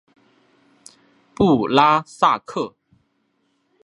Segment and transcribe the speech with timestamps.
[1.35, 2.75] 布拉萨克。